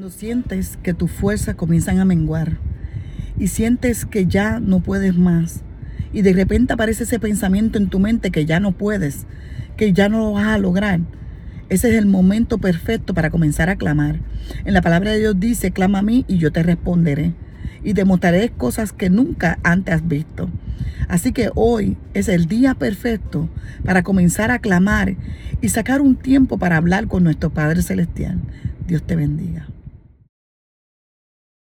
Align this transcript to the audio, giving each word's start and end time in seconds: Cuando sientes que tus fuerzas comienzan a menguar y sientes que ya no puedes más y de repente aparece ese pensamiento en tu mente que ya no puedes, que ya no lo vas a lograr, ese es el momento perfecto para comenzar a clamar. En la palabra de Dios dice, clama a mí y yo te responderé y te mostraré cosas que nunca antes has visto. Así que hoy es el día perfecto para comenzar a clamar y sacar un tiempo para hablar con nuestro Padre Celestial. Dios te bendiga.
Cuando 0.00 0.16
sientes 0.16 0.78
que 0.82 0.94
tus 0.94 1.10
fuerzas 1.10 1.56
comienzan 1.56 2.00
a 2.00 2.06
menguar 2.06 2.56
y 3.38 3.48
sientes 3.48 4.06
que 4.06 4.24
ya 4.24 4.58
no 4.58 4.80
puedes 4.80 5.14
más 5.14 5.60
y 6.10 6.22
de 6.22 6.32
repente 6.32 6.72
aparece 6.72 7.02
ese 7.02 7.20
pensamiento 7.20 7.76
en 7.76 7.90
tu 7.90 7.98
mente 7.98 8.30
que 8.30 8.46
ya 8.46 8.60
no 8.60 8.72
puedes, 8.72 9.26
que 9.76 9.92
ya 9.92 10.08
no 10.08 10.20
lo 10.20 10.32
vas 10.32 10.46
a 10.46 10.56
lograr, 10.56 11.00
ese 11.68 11.90
es 11.90 11.96
el 11.96 12.06
momento 12.06 12.56
perfecto 12.56 13.12
para 13.12 13.28
comenzar 13.28 13.68
a 13.68 13.76
clamar. 13.76 14.20
En 14.64 14.72
la 14.72 14.80
palabra 14.80 15.10
de 15.10 15.18
Dios 15.18 15.38
dice, 15.38 15.70
clama 15.70 15.98
a 15.98 16.02
mí 16.02 16.24
y 16.26 16.38
yo 16.38 16.50
te 16.50 16.62
responderé 16.62 17.34
y 17.84 17.92
te 17.92 18.06
mostraré 18.06 18.48
cosas 18.48 18.94
que 18.94 19.10
nunca 19.10 19.58
antes 19.64 19.96
has 19.96 20.08
visto. 20.08 20.48
Así 21.08 21.32
que 21.32 21.50
hoy 21.54 21.98
es 22.14 22.30
el 22.30 22.46
día 22.46 22.72
perfecto 22.72 23.50
para 23.84 24.02
comenzar 24.02 24.50
a 24.50 24.60
clamar 24.60 25.16
y 25.60 25.68
sacar 25.68 26.00
un 26.00 26.16
tiempo 26.16 26.56
para 26.56 26.78
hablar 26.78 27.06
con 27.06 27.22
nuestro 27.22 27.50
Padre 27.50 27.82
Celestial. 27.82 28.40
Dios 28.86 29.02
te 29.02 29.14
bendiga. 29.14 29.68